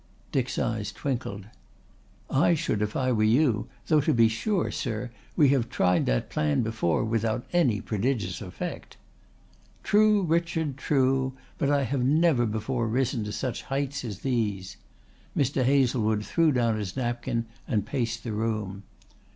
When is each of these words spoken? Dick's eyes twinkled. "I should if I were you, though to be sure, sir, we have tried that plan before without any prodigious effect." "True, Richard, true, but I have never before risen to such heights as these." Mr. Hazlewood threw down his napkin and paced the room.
Dick's 0.31 0.57
eyes 0.57 0.91
twinkled. 0.91 1.45
"I 2.27 2.55
should 2.55 2.81
if 2.81 2.95
I 2.95 3.11
were 3.11 3.21
you, 3.21 3.67
though 3.85 4.01
to 4.01 4.15
be 4.15 4.27
sure, 4.29 4.71
sir, 4.71 5.11
we 5.35 5.49
have 5.49 5.69
tried 5.69 6.07
that 6.07 6.27
plan 6.27 6.63
before 6.63 7.05
without 7.05 7.45
any 7.53 7.81
prodigious 7.81 8.41
effect." 8.41 8.97
"True, 9.83 10.23
Richard, 10.23 10.75
true, 10.75 11.33
but 11.59 11.69
I 11.69 11.83
have 11.83 12.03
never 12.03 12.47
before 12.47 12.87
risen 12.87 13.23
to 13.25 13.31
such 13.31 13.61
heights 13.61 14.03
as 14.03 14.21
these." 14.21 14.77
Mr. 15.37 15.63
Hazlewood 15.63 16.25
threw 16.25 16.51
down 16.51 16.77
his 16.79 16.97
napkin 16.97 17.45
and 17.67 17.85
paced 17.85 18.23
the 18.23 18.33
room. 18.33 18.81